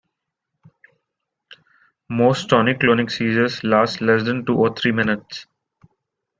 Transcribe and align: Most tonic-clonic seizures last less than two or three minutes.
Most 2.09 2.49
tonic-clonic 2.49 3.11
seizures 3.11 3.63
last 3.63 4.01
less 4.01 4.23
than 4.23 4.43
two 4.47 4.55
or 4.57 4.73
three 4.75 4.91
minutes. 4.91 5.45